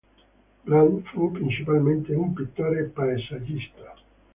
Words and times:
Brand 0.65 1.03
fu 1.09 1.29
principalmente 1.31 2.15
un 2.15 2.33
pittore 2.33 2.85
paesaggista. 2.85 3.93